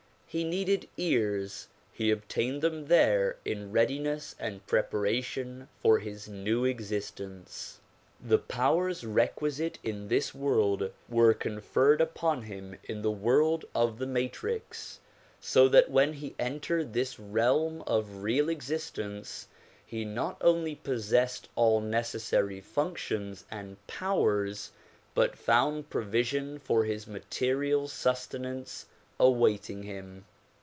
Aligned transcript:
He 0.33 0.45
needed 0.45 0.87
ears; 0.95 1.67
he 1.91 2.09
obtained 2.09 2.61
them 2.61 2.85
there 2.85 3.35
in 3.43 3.73
readiness 3.73 4.33
and 4.39 4.65
preparation 4.65 5.67
for 5.81 5.99
his 5.99 6.29
new 6.29 6.63
existence. 6.63 7.81
The 8.21 8.37
powers 8.37 9.03
requisite 9.05 9.77
in 9.83 10.07
this 10.07 10.27
DISCOURSES 10.27 10.39
DELIVERED 10.39 10.81
IN 11.09 11.11
NEW 11.11 11.17
YORK 11.21 11.39
221 11.41 11.53
world 11.53 11.57
were 11.57 11.57
conferred 11.57 11.99
upon 11.99 12.41
him 12.43 12.77
in 12.85 13.01
the 13.01 13.11
world 13.11 13.65
of 13.75 13.97
the 13.99 14.07
matrix, 14.07 15.01
so 15.41 15.67
that 15.67 15.91
when 15.91 16.13
he 16.13 16.35
entered 16.39 16.93
this 16.93 17.19
realm 17.19 17.81
of 17.85 18.23
real 18.23 18.47
existence 18.47 19.49
he 19.85 20.05
not 20.05 20.37
only 20.39 20.75
possessed 20.75 21.49
all 21.55 21.81
necessary 21.81 22.61
functions 22.61 23.43
and 23.51 23.85
powers 23.85 24.71
but 25.13 25.35
found 25.37 25.89
provision 25.89 26.57
for 26.57 26.85
his 26.85 27.05
material 27.05 27.89
sustenance 27.89 28.85
awaiting 29.19 29.83
him. 29.83 30.25